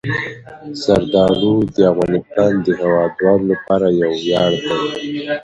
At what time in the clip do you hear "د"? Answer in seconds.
1.75-1.77, 2.65-2.67